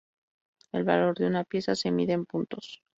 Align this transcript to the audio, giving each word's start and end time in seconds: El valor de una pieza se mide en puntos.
El 0.71 0.83
valor 0.83 1.15
de 1.15 1.27
una 1.27 1.43
pieza 1.43 1.75
se 1.75 1.91
mide 1.91 2.13
en 2.13 2.25
puntos. 2.25 2.81